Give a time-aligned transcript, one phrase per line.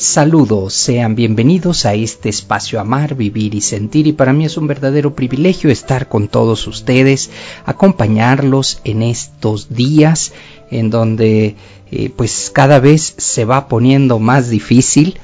[0.00, 4.66] Saludos, sean bienvenidos a este espacio Amar, Vivir y Sentir y para mí es un
[4.66, 7.28] verdadero privilegio estar con todos ustedes,
[7.66, 10.32] acompañarlos en estos días
[10.70, 11.54] en donde
[11.90, 15.20] eh, pues cada vez se va poniendo más difícil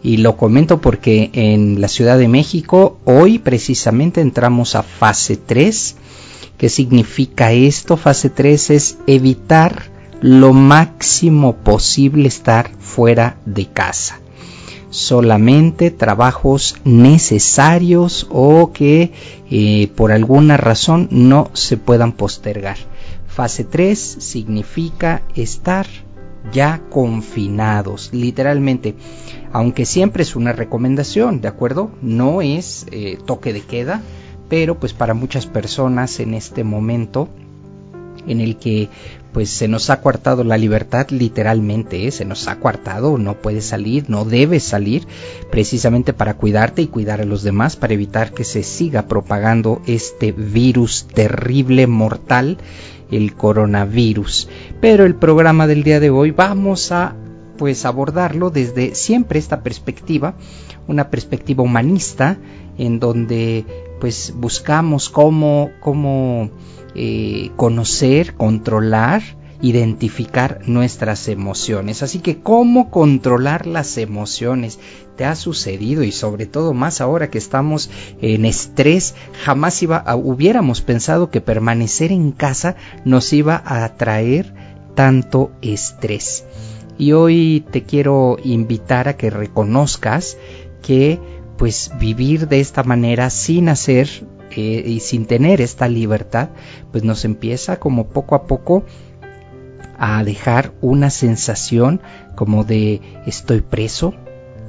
[0.00, 5.96] y lo comento porque en la Ciudad de México hoy precisamente entramos a fase 3.
[6.56, 7.96] ¿Qué significa esto?
[7.96, 14.20] Fase 3 es evitar lo máximo posible estar fuera de casa.
[14.90, 19.12] Solamente trabajos necesarios o que
[19.50, 22.76] eh, por alguna razón no se puedan postergar.
[23.26, 25.86] Fase 3 significa estar
[26.52, 28.94] ya confinados, literalmente.
[29.52, 31.90] Aunque siempre es una recomendación, ¿de acuerdo?
[32.02, 34.02] No es eh, toque de queda,
[34.48, 37.28] pero pues para muchas personas en este momento
[38.26, 38.88] en el que
[39.32, 42.10] pues se nos ha coartado la libertad literalmente, ¿eh?
[42.10, 45.06] se nos ha coartado, no puedes salir, no debes salir,
[45.50, 50.32] precisamente para cuidarte y cuidar a los demás, para evitar que se siga propagando este
[50.32, 52.58] virus terrible, mortal,
[53.10, 54.48] el coronavirus.
[54.80, 57.14] Pero el programa del día de hoy vamos a
[57.56, 60.34] pues abordarlo desde siempre esta perspectiva,
[60.88, 62.38] una perspectiva humanista,
[62.78, 63.66] en donde
[64.00, 66.50] pues buscamos cómo, cómo
[66.94, 69.22] eh, conocer, controlar,
[69.62, 72.02] identificar nuestras emociones.
[72.02, 74.78] Así que, ¿cómo controlar las emociones?
[75.16, 76.02] ¿Te ha sucedido?
[76.02, 77.90] Y sobre todo más ahora que estamos
[78.20, 84.54] en estrés, jamás iba hubiéramos pensado que permanecer en casa nos iba a atraer
[84.94, 86.44] tanto estrés.
[86.98, 90.36] Y hoy te quiero invitar a que reconozcas
[90.82, 91.18] que
[91.60, 94.08] pues vivir de esta manera sin hacer
[94.56, 96.48] y sin tener esta libertad,
[96.90, 98.86] pues nos empieza como poco a poco
[99.98, 102.00] a dejar una sensación
[102.34, 104.14] como de estoy preso.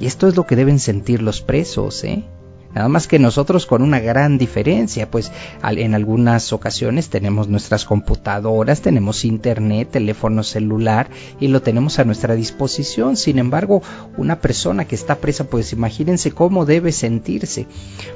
[0.01, 2.25] Y esto es lo que deben sentir los presos, ¿eh?
[2.73, 5.31] Nada más que nosotros con una gran diferencia, pues
[5.63, 11.09] en algunas ocasiones tenemos nuestras computadoras, tenemos internet, teléfono celular
[11.39, 13.17] y lo tenemos a nuestra disposición.
[13.17, 13.81] Sin embargo,
[14.17, 17.67] una persona que está presa, pues imagínense cómo debe sentirse.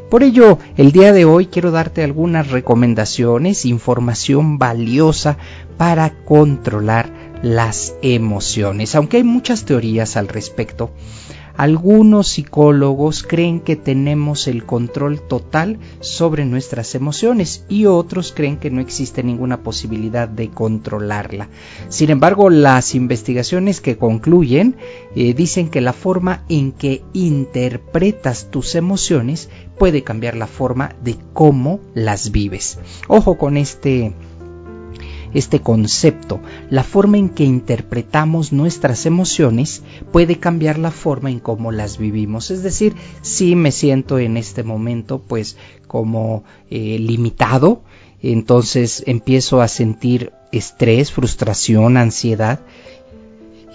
[0.10, 5.38] Por ello, el día de hoy quiero darte algunas recomendaciones, información valiosa
[5.78, 7.10] para controlar
[7.42, 8.96] las emociones.
[8.96, 10.92] Aunque hay muchas teorías al respecto,
[11.58, 18.72] algunos psicólogos creen que tenemos el control total sobre nuestras emociones y otros creen que
[18.72, 21.50] no existe ninguna posibilidad de controlarla.
[21.90, 24.76] Sin embargo, las investigaciones que concluyen
[25.16, 31.18] eh, dicen que la forma en que interpretas tus emociones puede cambiar la forma de
[31.34, 32.80] cómo las vives.
[33.08, 34.14] Ojo con este
[35.36, 41.74] este concepto, la forma en que interpretamos nuestras emociones puede cambiar la forma en cómo
[41.74, 42.52] las vivimos.
[42.52, 45.58] Es decir, si me siento en este momento pues
[45.88, 47.84] como eh, limitado,
[48.22, 52.62] entonces empiezo a sentir estrés, frustración, ansiedad,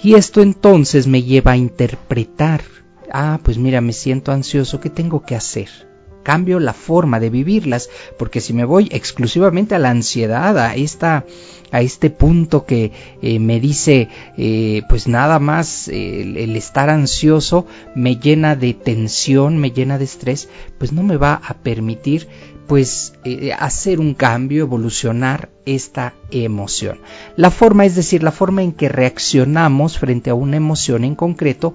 [0.02, 2.62] y esto entonces me lleva a interpretar,
[3.12, 5.89] ah, pues mira, me siento ansioso, ¿qué tengo que hacer?
[6.22, 7.88] Cambio la forma de vivirlas,
[8.18, 11.24] porque si me voy exclusivamente a la ansiedad, a esta
[11.72, 12.90] a este punto que
[13.22, 19.70] eh, me dice eh, pues nada más el estar ansioso me llena de tensión me
[19.70, 22.26] llena de estrés pues no me va a permitir
[22.70, 27.00] pues eh, hacer un cambio, evolucionar esta emoción.
[27.34, 31.74] La forma, es decir, la forma en que reaccionamos frente a una emoción en concreto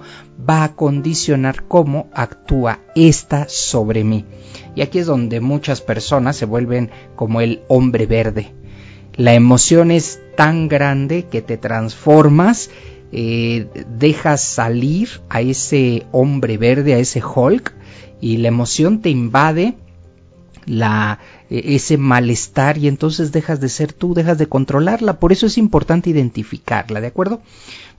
[0.49, 4.23] va a condicionar cómo actúa esta sobre mí.
[4.73, 8.53] Y aquí es donde muchas personas se vuelven como el hombre verde.
[9.17, 12.69] La emoción es tan grande que te transformas
[13.11, 17.73] eh, dejas salir a ese hombre verde, a ese Hulk,
[18.21, 19.75] y la emoción te invade
[20.67, 25.57] e, ese malestar y entonces dejas de ser tú, dejas de controlarla, por eso es
[25.57, 27.41] importante identificarla, ¿de acuerdo?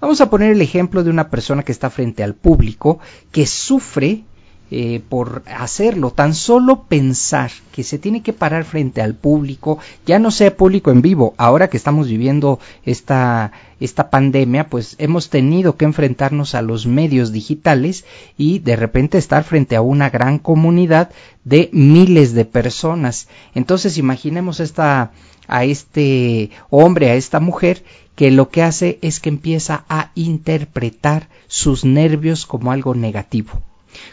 [0.00, 2.98] Vamos a poner el ejemplo de una persona que está frente al público,
[3.32, 4.24] que sufre
[4.68, 10.18] eh, por hacerlo, tan solo pensar que se tiene que parar frente al público, ya
[10.18, 15.76] no sea público en vivo, ahora que estamos viviendo esta, esta pandemia, pues hemos tenido
[15.76, 18.04] que enfrentarnos a los medios digitales
[18.36, 21.10] y de repente estar frente a una gran comunidad
[21.44, 23.28] de miles de personas.
[23.54, 25.12] Entonces imaginemos esta,
[25.46, 27.84] a este hombre, a esta mujer,
[28.16, 33.62] que lo que hace es que empieza a interpretar sus nervios como algo negativo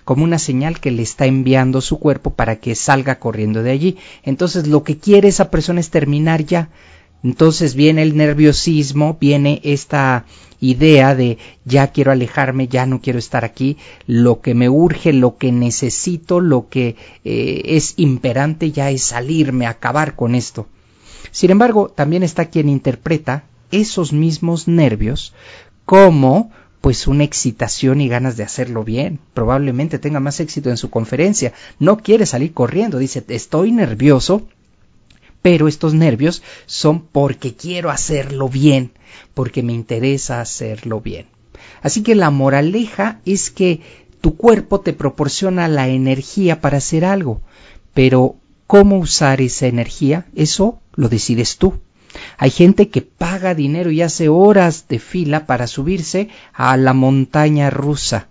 [0.04, 3.98] como una señal que le está enviando su cuerpo para que salga corriendo de allí.
[4.24, 6.70] Entonces lo que quiere esa persona es terminar ya.
[7.24, 10.26] Entonces viene el nerviosismo, viene esta
[10.60, 15.38] idea de ya quiero alejarme, ya no quiero estar aquí, lo que me urge, lo
[15.38, 20.68] que necesito, lo que eh, es imperante ya es salirme, acabar con esto.
[21.32, 25.34] Sin embargo, también está quien interpreta esos mismos nervios
[25.86, 26.52] como
[26.84, 29.18] pues una excitación y ganas de hacerlo bien.
[29.34, 31.54] Probablemente tenga más éxito en su conferencia.
[31.80, 32.98] No quiere salir corriendo.
[32.98, 34.50] Dice, estoy nervioso,
[35.42, 38.92] pero estos nervios son porque quiero hacerlo bien,
[39.34, 41.28] porque me interesa hacerlo bien.
[41.82, 43.80] Así que la moraleja es que
[44.20, 47.40] tu cuerpo te proporciona la energía para hacer algo,
[47.94, 48.36] pero
[48.68, 51.80] cómo usar esa energía, eso lo decides tú.
[52.38, 57.70] Hay gente que paga dinero y hace horas de fila para subirse a la montaña
[57.70, 58.28] rusa,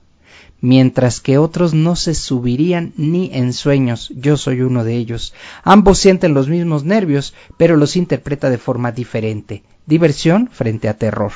[0.61, 4.13] mientras que otros no se subirían ni en sueños.
[4.15, 5.35] Yo soy uno de ellos.
[5.65, 9.63] Ambos sienten los mismos nervios, pero los interpreta de forma diferente.
[9.87, 11.33] Diversión frente a terror.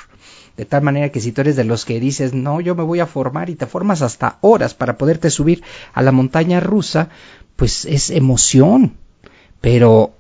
[0.57, 3.01] De tal manera que si tú eres de los que dices, no, yo me voy
[3.01, 5.63] a formar y te formas hasta horas para poderte subir
[5.93, 7.11] a la montaña rusa,
[7.57, 8.95] pues es emoción.
[9.61, 10.16] Pero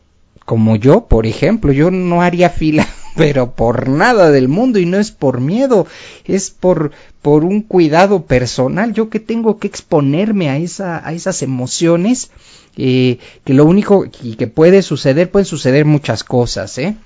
[0.46, 4.96] como yo, por ejemplo, yo no haría fila, pero por nada del mundo y no
[4.96, 5.86] es por miedo,
[6.24, 11.42] es por por un cuidado personal, yo que tengo que exponerme a esa a esas
[11.42, 12.30] emociones
[12.76, 16.96] eh, que lo único y que puede suceder pueden suceder muchas cosas, ¿eh?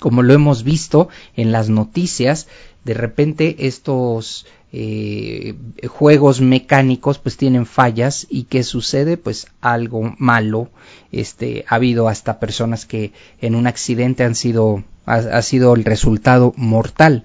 [0.00, 2.48] Como lo hemos visto en las noticias,
[2.84, 4.46] de repente estos
[4.78, 5.54] eh,
[5.88, 10.68] juegos mecánicos pues tienen fallas y que sucede pues algo malo
[11.12, 16.52] este ha habido hasta personas que en un accidente han sido ha sido el resultado
[16.56, 17.24] mortal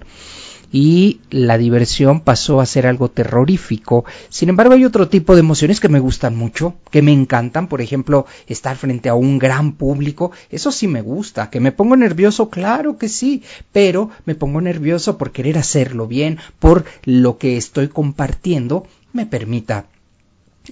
[0.72, 4.04] y la diversión pasó a ser algo terrorífico.
[4.30, 7.82] Sin embargo, hay otro tipo de emociones que me gustan mucho, que me encantan, por
[7.82, 12.48] ejemplo, estar frente a un gran público, eso sí me gusta, que me pongo nervioso,
[12.48, 17.88] claro que sí, pero me pongo nervioso por querer hacerlo bien, por lo que estoy
[17.88, 19.86] compartiendo me permita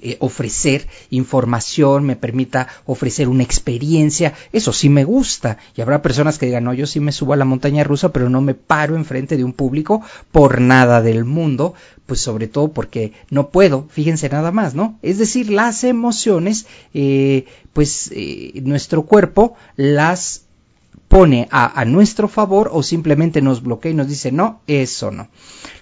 [0.02, 5.58] eh, ofrecer información, me permita ofrecer una experiencia, eso sí me gusta.
[5.76, 8.30] Y habrá personas que digan, no, yo sí me subo a la montaña rusa, pero
[8.30, 11.74] no me paro enfrente de un público por nada del mundo,
[12.06, 14.98] pues sobre todo porque no puedo, fíjense nada más, ¿no?
[15.02, 20.44] Es decir, las emociones, eh, pues eh, nuestro cuerpo las
[21.10, 25.28] pone a, nuestro favor o simplemente nos bloquea y nos dice no, eso no.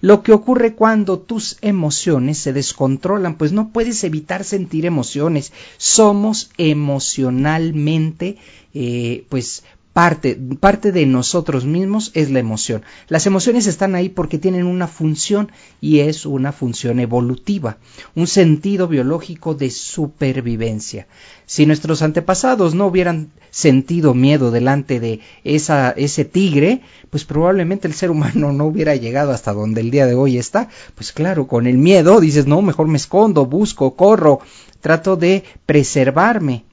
[0.00, 5.52] Lo que ocurre cuando tus emociones se descontrolan, pues no puedes evitar sentir emociones.
[5.76, 8.38] Somos emocionalmente,
[8.72, 12.82] eh, pues parte, parte de nosotros mismos es la emoción.
[13.08, 17.78] Las emociones están ahí porque tienen una función y es una función evolutiva,
[18.14, 21.06] un sentido biológico de supervivencia.
[21.46, 27.94] Si nuestros antepasados no hubieran sentido miedo delante de esa, ese tigre, pues probablemente el
[27.94, 30.68] ser humano no hubiera llegado hasta donde el día de hoy está.
[30.94, 34.40] Pues claro, con el miedo dices, no, mejor me escondo, busco, corro,
[34.80, 36.67] trato de preservarme.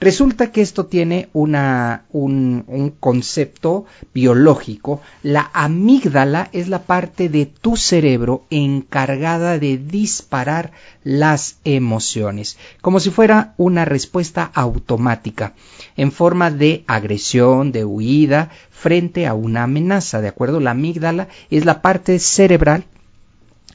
[0.00, 3.84] Resulta que esto tiene una, un, un, concepto
[4.14, 5.00] biológico.
[5.22, 10.72] La amígdala es la parte de tu cerebro encargada de disparar
[11.04, 15.54] las emociones, como si fuera una respuesta automática,
[15.96, 20.20] en forma de agresión, de huida, frente a una amenaza.
[20.20, 20.60] ¿De acuerdo?
[20.60, 22.84] La amígdala es la parte cerebral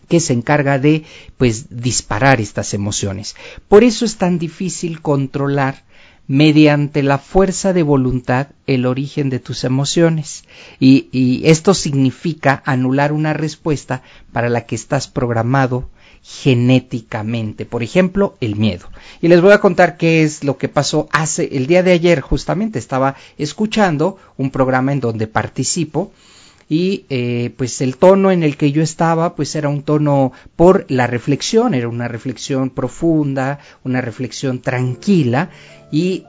[0.07, 1.03] que se encarga de
[1.37, 3.35] pues disparar estas emociones.
[3.67, 5.83] Por eso es tan difícil controlar
[6.27, 10.43] mediante la fuerza de voluntad el origen de tus emociones.
[10.79, 14.01] Y, esto significa anular una respuesta
[14.31, 15.89] para la que estás programado
[16.23, 17.65] genéticamente.
[17.65, 18.89] Por ejemplo, el miedo.
[19.21, 22.21] Y les voy a contar qué es lo que pasó hace el día de ayer.
[22.21, 26.11] Justamente estaba escuchando un programa en donde participo
[26.67, 30.85] y eh, pues el tono en el que yo estaba pues era un tono por
[30.89, 35.51] la reflexión, era una reflexión profunda, una reflexión tranquila
[35.95, 36.25] y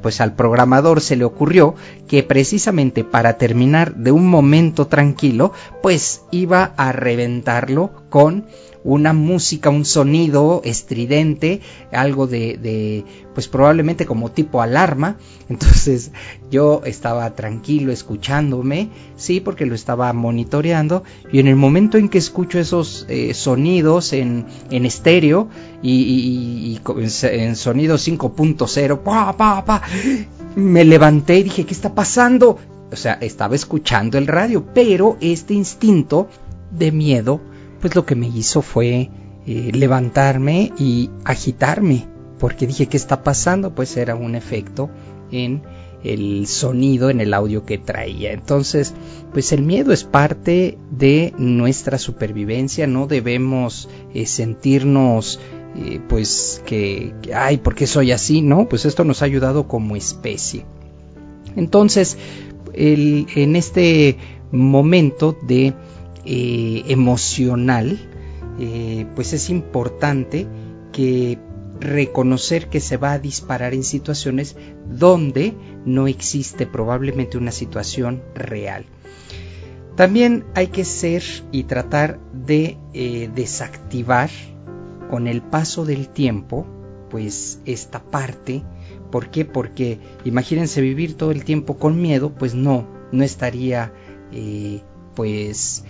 [0.00, 1.74] pues al programador se le ocurrió
[2.08, 8.44] que precisamente para terminar de un momento tranquilo, pues iba a reventarlo con
[8.82, 11.60] una música, un sonido estridente,
[11.92, 15.16] algo de, de, pues probablemente como tipo alarma.
[15.48, 16.12] Entonces
[16.50, 22.18] yo estaba tranquilo escuchándome, sí, porque lo estaba monitoreando y en el momento en que
[22.18, 25.48] escucho esos eh, sonidos en, en estéreo
[25.82, 26.80] y,
[27.22, 29.82] en, sonido 5.0, pa, pa, pa,
[30.56, 32.58] me levanté y dije, ¿qué está pasando?
[32.92, 36.28] O sea, estaba escuchando el radio, pero este instinto
[36.70, 37.40] de miedo
[37.80, 39.10] pues lo que me hizo fue
[39.46, 42.06] eh, levantarme y agitarme,
[42.38, 43.74] porque dije, ¿qué está pasando?
[43.74, 44.90] Pues era un efecto
[45.30, 45.62] en
[46.04, 48.32] el sonido, en el audio que traía.
[48.32, 48.94] Entonces,
[49.32, 55.40] pues el miedo es parte de nuestra supervivencia, no debemos eh, sentirnos
[55.76, 58.42] eh, pues que, ay, ¿por qué soy así?
[58.42, 60.64] No, pues esto nos ha ayudado como especie.
[61.56, 62.16] Entonces,
[62.72, 64.16] el, en este
[64.50, 65.74] momento de
[66.24, 67.98] eh, emocional,
[68.58, 70.46] eh, pues es importante
[70.92, 71.38] que
[71.80, 75.54] reconocer que se va a disparar en situaciones donde
[75.86, 78.84] no existe probablemente una situación real.
[79.96, 81.22] También hay que ser
[81.52, 84.30] y tratar de eh, desactivar
[85.10, 86.66] con el paso del tiempo,
[87.10, 88.62] pues esta parte.
[89.10, 89.44] ¿Por qué?
[89.44, 93.92] Porque imagínense vivir todo el tiempo con miedo, pues no, no estaría
[95.14, 95.84] pues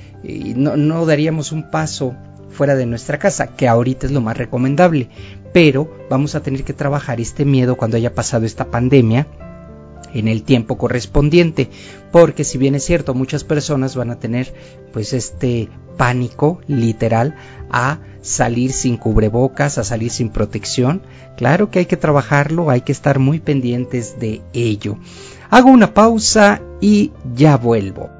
[0.56, 2.14] no, no daríamos un paso
[2.50, 5.08] fuera de nuestra casa, que ahorita es lo más recomendable,
[5.52, 9.26] pero vamos a tener que trabajar este miedo cuando haya pasado esta pandemia
[10.12, 11.70] en el tiempo correspondiente,
[12.10, 14.52] porque si bien es cierto, muchas personas van a tener
[14.92, 17.36] pues este pánico literal
[17.70, 21.02] a salir sin cubrebocas, a salir sin protección.
[21.36, 24.98] Claro que hay que trabajarlo, hay que estar muy pendientes de ello.
[25.50, 28.19] Hago una pausa y ya vuelvo.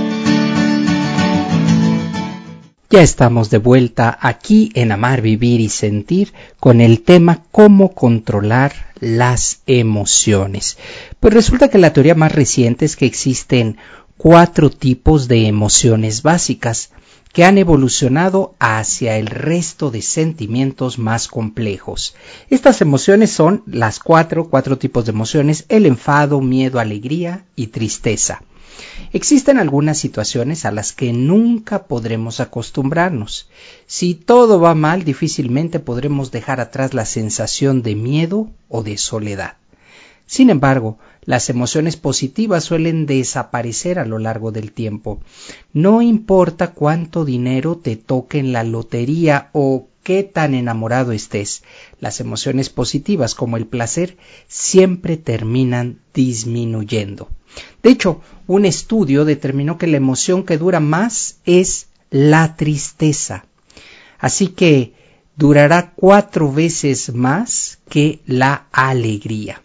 [2.91, 8.73] Ya estamos de vuelta aquí en Amar, Vivir y Sentir con el tema cómo controlar
[8.99, 10.77] las emociones.
[11.21, 13.77] Pues resulta que la teoría más reciente es que existen
[14.17, 16.91] cuatro tipos de emociones básicas
[17.31, 22.13] que han evolucionado hacia el resto de sentimientos más complejos.
[22.49, 28.41] Estas emociones son las cuatro, cuatro tipos de emociones, el enfado, miedo, alegría y tristeza.
[29.13, 33.49] Existen algunas situaciones a las que nunca podremos acostumbrarnos.
[33.85, 39.57] Si todo va mal, difícilmente podremos dejar atrás la sensación de miedo o de soledad.
[40.27, 45.19] Sin embargo, las emociones positivas suelen desaparecer a lo largo del tiempo.
[45.73, 51.63] No importa cuánto dinero te toque en la lotería o qué tan enamorado estés,
[51.99, 54.15] las emociones positivas como el placer
[54.47, 57.27] siempre terminan disminuyendo.
[57.83, 63.45] De hecho, un estudio determinó que la emoción que dura más es la tristeza.
[64.19, 64.93] Así que
[65.35, 69.61] durará cuatro veces más que la alegría.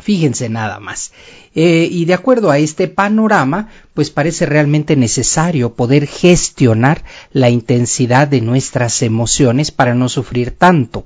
[0.00, 1.12] Fíjense nada más.
[1.54, 8.28] Eh, y de acuerdo a este panorama, pues parece realmente necesario poder gestionar la intensidad
[8.28, 11.04] de nuestras emociones para no sufrir tanto.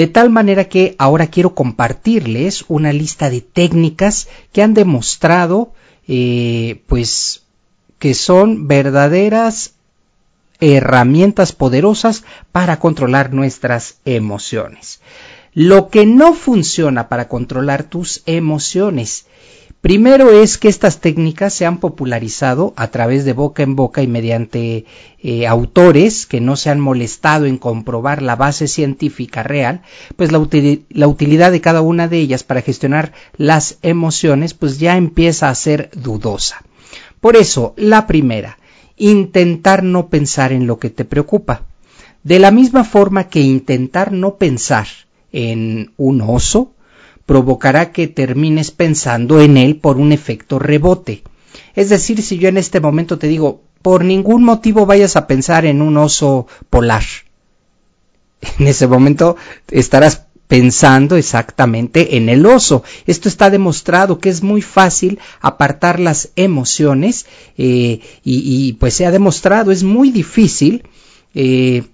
[0.00, 5.74] De tal manera que ahora quiero compartirles una lista de técnicas que han demostrado
[6.08, 7.42] eh, pues
[7.98, 9.74] que son verdaderas
[10.58, 15.02] herramientas poderosas para controlar nuestras emociones.
[15.52, 19.26] Lo que no funciona para controlar tus emociones
[19.80, 24.06] Primero es que estas técnicas se han popularizado a través de boca en boca y
[24.06, 24.84] mediante
[25.22, 29.80] eh, autores que no se han molestado en comprobar la base científica real,
[30.16, 30.46] pues la,
[30.90, 35.54] la, utilidad de cada una de ellas para gestionar las emociones pues ya empieza a
[35.54, 36.62] ser dudosa.
[37.22, 38.58] Por eso, la primera,
[38.98, 41.62] intentar no pensar en lo que te preocupa.
[42.22, 44.86] De la misma forma que intentar no pensar
[45.32, 46.72] en un oso,
[47.26, 51.22] provocará que termines pensando en él por un efecto rebote.
[51.74, 55.64] Es decir, si yo en este momento te digo, por ningún motivo vayas a pensar
[55.64, 57.04] en un oso polar,
[58.58, 59.36] en ese momento
[59.70, 62.82] estarás pensando exactamente en el oso.
[63.06, 69.12] Esto está demostrado que es muy fácil apartar las emociones eh, y, pues se ha
[69.12, 70.82] demostrado, es muy difícil
[71.34, 71.84] eh,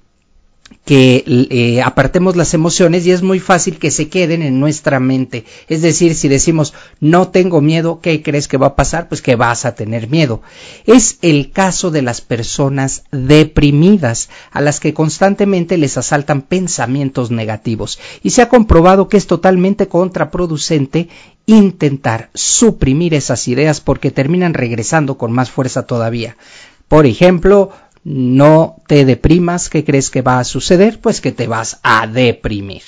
[0.87, 5.45] que eh, apartemos las emociones y es muy fácil que se queden en nuestra mente.
[5.69, 9.09] Es decir, si decimos no tengo miedo, ¿qué crees que va a pasar?
[9.09, 10.43] Pues que vas a tener miedo.
[10.87, 17.99] Es el caso de las personas deprimidas, a las que constantemente les asaltan pensamientos negativos.
[18.23, 21.09] Y se ha comprobado que es totalmente contraproducente
[21.47, 26.37] intentar suprimir esas ideas porque terminan regresando con más fuerza todavía.
[26.87, 27.73] Por ejemplo,
[28.09, 31.01] no te deprimas, ¿qué crees que va a suceder?
[31.01, 32.83] Pues que te vas a deprimir.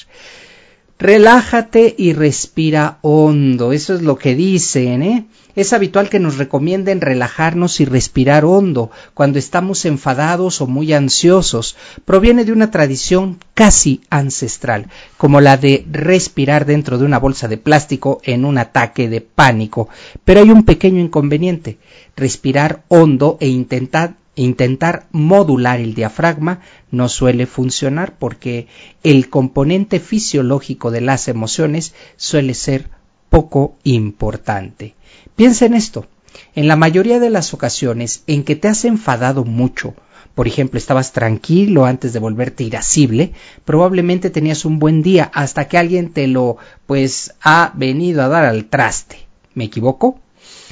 [0.97, 5.27] Relájate y respira hondo, eso es lo que dicen, ¿eh?
[5.57, 11.77] Es habitual que nos recomienden relajarnos y respirar hondo cuando estamos enfadados o muy ansiosos.
[12.05, 17.59] Proviene de una tradición casi ancestral, como la de respirar dentro de una bolsa de
[17.59, 19.89] plástico en un ataque de pánico.
[20.25, 21.79] Pero hay un pequeño inconveniente.
[22.15, 28.67] Respirar hondo e intentar intentar modular el diafragma no suele funcionar porque
[29.03, 32.89] el componente fisiológico de las emociones suele ser
[33.31, 34.95] poco importante.
[35.37, 36.07] Piensa en esto.
[36.55, 39.95] En la mayoría de las ocasiones en que te has enfadado mucho,
[40.35, 43.33] por ejemplo, estabas tranquilo antes de volverte irascible,
[43.65, 48.45] probablemente tenías un buen día hasta que alguien te lo pues ha venido a dar
[48.45, 49.27] al traste.
[49.55, 50.21] ¿Me equivoco?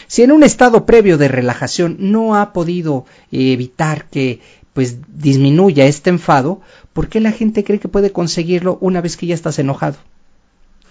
[0.06, 4.40] Si en un estado previo de relajación no ha podido evitar que
[4.72, 6.60] pues disminuya este enfado,
[6.92, 9.96] ¿por qué la gente cree que puede conseguirlo una vez que ya estás enojado?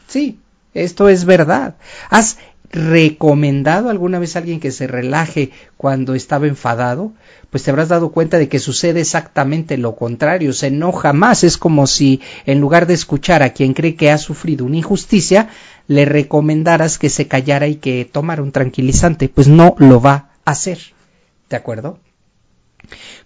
[0.08, 0.40] Sí,
[0.74, 1.76] esto es verdad.
[2.10, 2.38] ¿Has
[2.72, 7.14] recomendado alguna vez a alguien que se relaje cuando estaba enfadado?
[7.50, 11.58] Pues te habrás dado cuenta de que sucede exactamente lo contrario, se enoja más, es
[11.58, 15.50] como si en lugar de escuchar a quien cree que ha sufrido una injusticia,
[15.88, 20.52] le recomendaras que se callara y que tomara un tranquilizante, pues no lo va a
[20.52, 20.80] hacer.
[21.50, 22.00] ¿De acuerdo?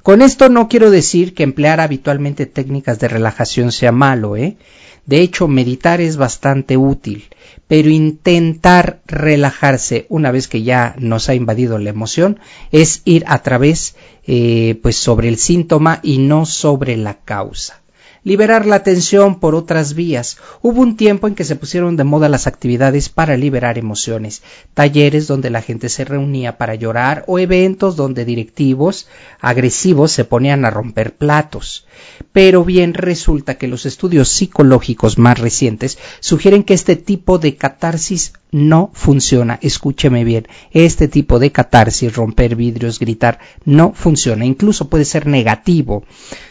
[0.03, 4.57] Con esto no quiero decir que emplear habitualmente técnicas de relajación sea malo, ¿eh?
[5.05, 7.29] De hecho, meditar es bastante útil,
[7.67, 12.39] pero intentar relajarse una vez que ya nos ha invadido la emoción
[12.71, 13.95] es ir a través,
[14.27, 17.81] eh, pues, sobre el síntoma y no sobre la causa
[18.29, 20.37] liberar la tensión por otras vías.
[20.61, 24.43] Hubo un tiempo en que se pusieron de moda las actividades para liberar emociones,
[24.75, 29.07] talleres donde la gente se reunía para llorar o eventos donde directivos
[29.41, 31.87] agresivos se ponían a romper platos.
[32.31, 38.33] Pero bien resulta que los estudios psicológicos más recientes sugieren que este tipo de catarsis
[38.51, 39.57] no funciona.
[39.61, 44.45] Escúcheme bien, este tipo de catarsis, romper vidrios, gritar, no funciona.
[44.45, 46.03] Incluso puede ser negativo.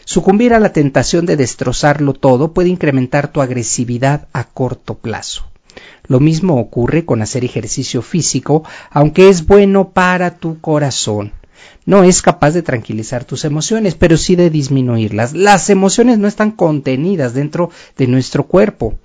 [0.05, 5.45] Sucumbir a la tentación de destrozarlo todo puede incrementar tu agresividad a corto plazo.
[6.09, 11.33] Lo mismo ocurre con hacer ejercicio físico, aunque es bueno para tu corazón.
[11.87, 15.33] No es capaz de tranquilizar tus emociones, pero sí de disminuirlas.
[15.33, 18.99] Las emociones no están contenidas dentro de nuestro cuerpo.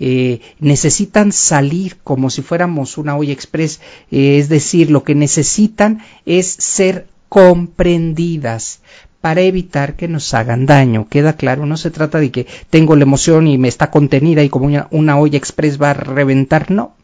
[0.00, 6.02] Eh, necesitan salir como si fuéramos una olla express, eh, es decir, lo que necesitan
[6.26, 8.80] es ser comprendidas
[9.20, 11.08] para evitar que nos hagan daño.
[11.08, 14.48] Queda claro, no se trata de que tengo la emoción y me está contenida y
[14.48, 16.96] como una, una olla express va a reventar, no.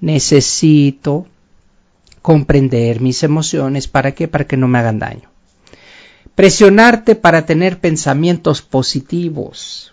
[0.00, 1.26] Necesito
[2.22, 4.28] comprender mis emociones, ¿para qué?
[4.28, 5.30] Para que no me hagan daño.
[6.34, 9.90] Presionarte para tener pensamientos positivos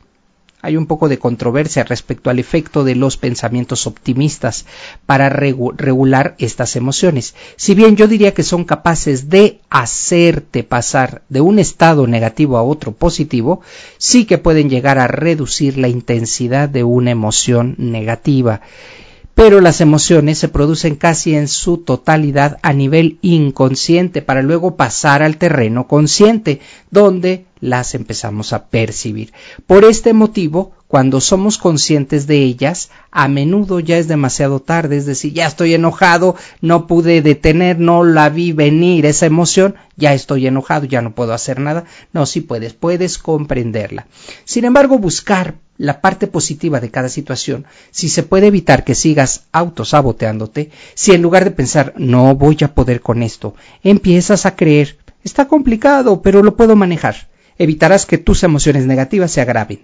[0.68, 4.66] hay un poco de controversia respecto al efecto de los pensamientos optimistas
[5.06, 7.36] para regular estas emociones.
[7.56, 12.64] Si bien yo diría que son capaces de hacerte pasar de un estado negativo a
[12.64, 13.62] otro positivo,
[13.98, 18.62] sí que pueden llegar a reducir la intensidad de una emoción negativa
[19.38, 25.22] pero las emociones se producen casi en su totalidad a nivel inconsciente para luego pasar
[25.22, 29.34] al terreno consciente, donde las empezamos a percibir.
[29.68, 35.06] Por este motivo, cuando somos conscientes de ellas, a menudo ya es demasiado tarde, es
[35.06, 40.48] decir, ya estoy enojado, no pude detener, no la vi venir esa emoción, ya estoy
[40.48, 41.84] enojado, ya no puedo hacer nada.
[42.14, 44.08] No, sí puedes, puedes comprenderla.
[44.46, 49.46] Sin embargo, buscar la parte positiva de cada situación, si se puede evitar que sigas
[49.52, 54.98] autosaboteándote, si en lugar de pensar no voy a poder con esto, empiezas a creer
[55.24, 59.80] está complicado, pero lo puedo manejar evitarás que tus emociones negativas se agraven.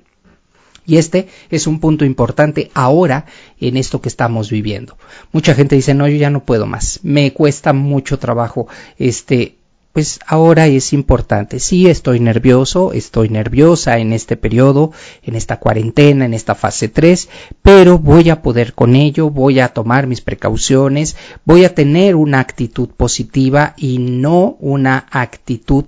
[0.85, 3.25] Y este es un punto importante ahora
[3.59, 4.97] en esto que estamos viviendo.
[5.31, 8.67] Mucha gente dice, no, yo ya no puedo más, me cuesta mucho trabajo,
[8.97, 9.55] este,
[9.93, 11.59] pues ahora es importante.
[11.59, 14.91] Sí, estoy nervioso, estoy nerviosa en este periodo,
[15.21, 17.29] en esta cuarentena, en esta fase 3,
[17.61, 21.15] pero voy a poder con ello, voy a tomar mis precauciones,
[21.45, 25.85] voy a tener una actitud positiva y no una actitud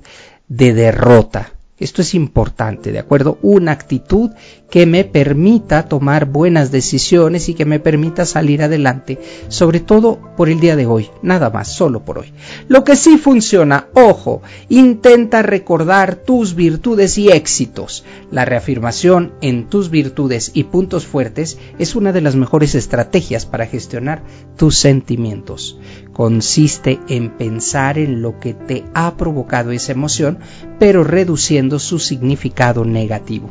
[0.47, 1.54] de derrota.
[1.77, 3.37] Esto es importante, ¿de acuerdo?
[3.41, 4.31] Una actitud
[4.69, 10.47] que me permita tomar buenas decisiones y que me permita salir adelante, sobre todo por
[10.47, 12.31] el día de hoy, nada más, solo por hoy.
[12.69, 18.05] Lo que sí funciona, ojo, intenta recordar tus virtudes y éxitos.
[18.31, 23.65] La reafirmación en tus virtudes y puntos fuertes es una de las mejores estrategias para
[23.65, 24.23] gestionar
[24.55, 25.77] tus sentimientos.
[26.15, 30.37] Consiste en pensar en lo que te ha provocado esa emoción,
[30.79, 33.49] pero reduciendo su significado negativo.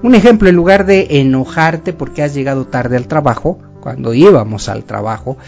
[0.00, 4.84] Un ejemplo, en lugar de enojarte porque has llegado tarde al trabajo, cuando íbamos al
[4.84, 5.38] trabajo,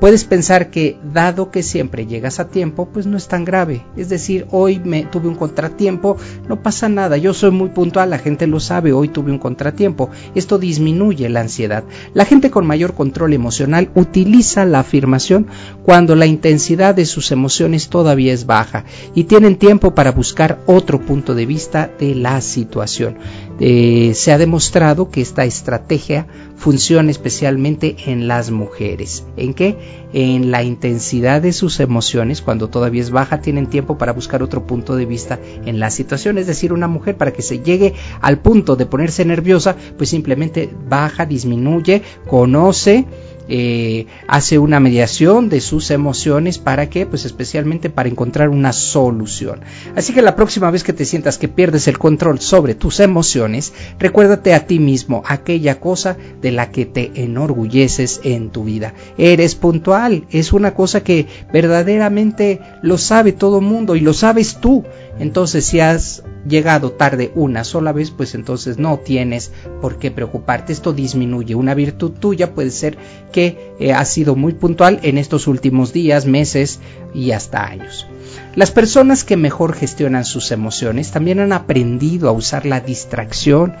[0.00, 3.84] puedes pensar que dado que siempre llegas a tiempo, pues no es tan grave.
[3.96, 6.16] Es decir, hoy me tuve un contratiempo,
[6.48, 10.10] no pasa nada, yo soy muy puntual, la gente lo sabe, hoy tuve un contratiempo.
[10.34, 11.84] Esto disminuye la ansiedad.
[12.14, 15.46] La gente con mayor control emocional utiliza la afirmación
[15.82, 21.00] cuando la intensidad de sus emociones todavía es baja y tienen tiempo para buscar otro
[21.00, 23.16] punto de vista de la situación.
[23.58, 29.24] Eh, se ha demostrado que esta estrategia funciona especialmente en las mujeres.
[29.36, 30.06] ¿En qué?
[30.12, 34.66] En la intensidad de sus emociones, cuando todavía es baja, tienen tiempo para buscar otro
[34.66, 36.38] punto de vista en la situación.
[36.38, 40.70] Es decir, una mujer para que se llegue al punto de ponerse nerviosa, pues simplemente
[40.88, 43.06] baja, disminuye, conoce,
[43.48, 49.60] eh, hace una mediación de sus emociones para que, pues especialmente para encontrar una solución.
[49.94, 53.72] Así que la próxima vez que te sientas que pierdes el control sobre tus emociones,
[53.98, 58.94] recuérdate a ti mismo aquella cosa de la que te enorgulleces en tu vida.
[59.18, 64.84] Eres puntual, es una cosa que verdaderamente lo sabe todo mundo y lo sabes tú.
[65.18, 70.72] Entonces, si has llegado tarde una sola vez, pues entonces no tienes por qué preocuparte.
[70.72, 71.54] Esto disminuye.
[71.54, 72.96] Una virtud tuya puede ser
[73.32, 76.80] que eh, has sido muy puntual en estos últimos días, meses
[77.14, 78.06] y hasta años.
[78.54, 83.74] Las personas que mejor gestionan sus emociones también han aprendido a usar la distracción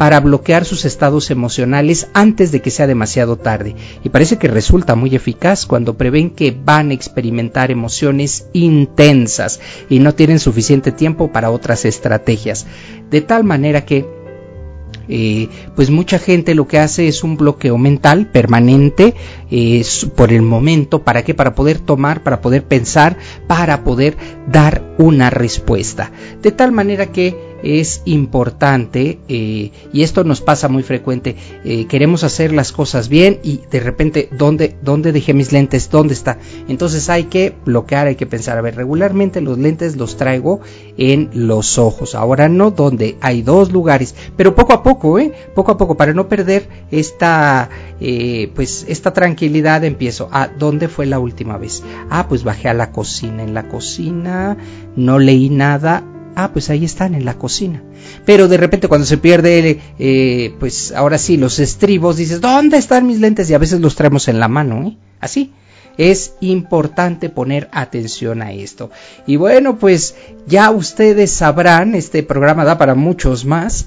[0.00, 3.76] para bloquear sus estados emocionales antes de que sea demasiado tarde.
[4.02, 9.60] Y parece que resulta muy eficaz cuando prevén que van a experimentar emociones intensas
[9.90, 12.66] y no tienen suficiente tiempo para otras estrategias.
[13.10, 14.08] De tal manera que
[15.12, 19.14] eh, pues mucha gente lo que hace es un bloqueo mental permanente
[19.50, 19.84] eh,
[20.16, 21.34] por el momento, ¿para qué?
[21.34, 26.10] Para poder tomar, para poder pensar, para poder dar una respuesta.
[26.40, 32.24] De tal manera que es importante eh, y esto nos pasa muy frecuente eh, queremos
[32.24, 37.08] hacer las cosas bien y de repente ¿dónde, dónde dejé mis lentes dónde está entonces
[37.08, 40.60] hay que bloquear hay que pensar a ver regularmente los lentes los traigo
[40.96, 42.14] en los ojos.
[42.14, 46.12] Ahora no donde hay dos lugares pero poco a poco eh poco a poco para
[46.12, 47.68] no perder esta
[48.00, 52.74] eh, pues esta tranquilidad empiezo ah, dónde fue la última vez ah pues bajé a
[52.74, 54.56] la cocina en la cocina
[54.96, 56.04] no leí nada
[56.36, 57.82] Ah, pues ahí están en la cocina.
[58.24, 63.06] Pero de repente cuando se pierde, eh, pues ahora sí, los estribos, dices, ¿dónde están
[63.06, 63.50] mis lentes?
[63.50, 64.96] Y a veces los traemos en la mano, ¿eh?
[65.20, 65.52] Así.
[65.98, 68.90] Es importante poner atención a esto.
[69.26, 70.14] Y bueno, pues
[70.46, 73.86] ya ustedes sabrán, este programa da para muchos más.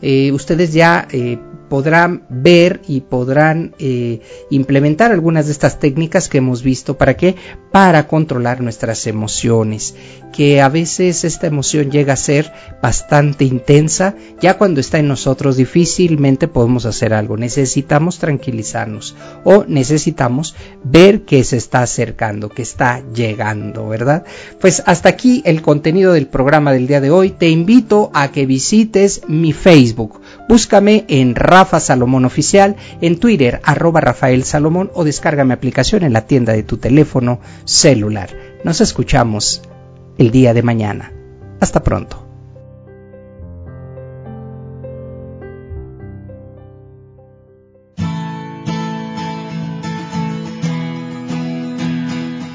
[0.00, 1.38] Eh, ustedes ya eh,
[1.70, 6.98] podrán ver y podrán eh, implementar algunas de estas técnicas que hemos visto.
[6.98, 7.36] ¿Para qué?
[7.70, 9.94] Para controlar nuestras emociones.
[10.32, 12.52] Que a veces esta emoción llega a ser
[12.82, 14.16] bastante intensa.
[14.40, 17.36] Ya cuando está en nosotros difícilmente podemos hacer algo.
[17.36, 24.24] Necesitamos tranquilizarnos o necesitamos ver que se está acercando, que está llegando, ¿verdad?
[24.60, 27.30] Pues hasta aquí el contenido del programa del día de hoy.
[27.30, 30.19] Te invito a que visites mi Facebook.
[30.50, 36.12] Búscame en Rafa Salomón Oficial, en Twitter arroba Rafael Salomón o descarga mi aplicación en
[36.12, 38.30] la tienda de tu teléfono celular.
[38.64, 39.62] Nos escuchamos
[40.18, 41.12] el día de mañana.
[41.60, 42.26] Hasta pronto.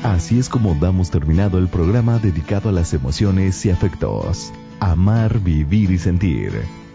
[0.03, 4.51] Así es como damos terminado el programa dedicado a las emociones y afectos.
[4.81, 6.51] Amar, vivir y sentir